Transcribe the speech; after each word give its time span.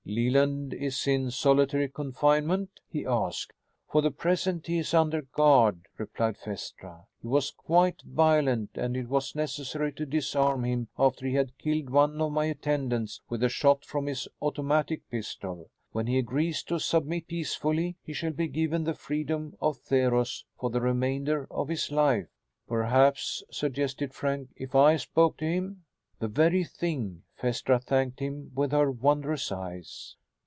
"Leland 0.03 0.73
is 0.73 1.07
in 1.07 1.29
solitary 1.31 1.87
confinement?" 1.87 2.81
he 2.89 3.05
asked. 3.05 3.53
"For 3.87 4.01
the 4.01 4.11
present 4.11 4.65
he 4.67 4.79
is 4.79 4.95
under 4.95 5.21
guard," 5.21 5.87
replied 5.97 6.37
Phaestra. 6.37 7.05
"He 7.21 7.27
was 7.27 7.51
quite 7.51 8.01
violent 8.01 8.71
and 8.73 8.97
it 8.97 9.07
was 9.07 9.35
necessary 9.35 9.93
to 9.93 10.05
disarm 10.05 10.65
him 10.65 10.89
after 10.97 11.25
he 11.25 11.35
had 11.35 11.57
killed 11.57 11.91
one 11.91 12.19
of 12.19 12.31
my 12.33 12.45
attendants 12.45 13.21
with 13.29 13.41
a 13.43 13.47
shot 13.47 13.85
from 13.85 14.07
his 14.07 14.27
automatic 14.41 15.07
pistol. 15.09 15.69
When 15.91 16.07
he 16.07 16.17
agrees 16.17 16.63
to 16.63 16.79
submit 16.79 17.27
peacefully, 17.27 17.95
he 18.03 18.11
shall 18.11 18.33
be 18.33 18.47
given 18.47 18.83
the 18.83 18.95
freedom 18.95 19.55
of 19.61 19.77
Theros 19.77 20.43
for 20.59 20.71
the 20.71 20.81
remainder 20.81 21.47
of 21.49 21.69
his 21.69 21.89
life." 21.89 22.27
"Perhaps," 22.67 23.43
suggested 23.49 24.13
Frank, 24.13 24.49
"if 24.57 24.75
I 24.75 24.97
spoke 24.97 25.37
to 25.37 25.45
him...." 25.45 25.83
"The 26.19 26.27
very 26.27 26.63
thing." 26.63 27.23
Phaestra 27.33 27.79
thanked 27.81 28.19
him 28.19 28.51
with 28.53 28.69
her 28.71 28.91
wondrous 28.91 29.51
eyes. 29.51 30.15